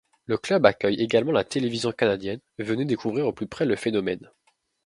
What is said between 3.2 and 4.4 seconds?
au plus près le phénomène.